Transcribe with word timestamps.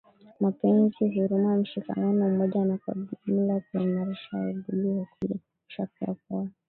mapenzi 0.39 0.97
huruma 1.09 1.55
mshikamano 1.57 2.27
umoja 2.27 2.65
na 2.65 2.77
kwa 2.77 2.93
ujumla 2.93 3.59
kuimarisha 3.71 4.37
udugu 4.37 4.99
wa 4.99 5.05
kweli 5.05 5.05
Kuhakikisha 5.39 5.87
pia 5.99 6.13
kuwa 6.27 6.47